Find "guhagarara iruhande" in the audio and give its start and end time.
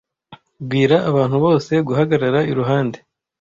1.87-2.97